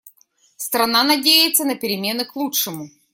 Страна 0.57 1.03
надеется 1.03 1.63
на 1.63 1.75
перемены 1.75 2.25
к 2.25 2.35
лучшему. 2.35 2.89